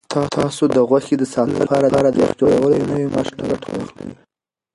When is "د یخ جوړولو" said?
2.09-2.75